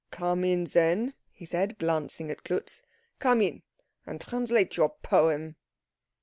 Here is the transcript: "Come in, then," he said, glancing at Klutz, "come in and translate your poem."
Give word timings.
"Come 0.09 0.43
in, 0.43 0.63
then," 0.63 1.13
he 1.31 1.45
said, 1.45 1.77
glancing 1.77 2.31
at 2.31 2.43
Klutz, 2.43 2.81
"come 3.19 3.39
in 3.39 3.61
and 4.07 4.19
translate 4.19 4.75
your 4.75 4.95
poem." 5.03 5.57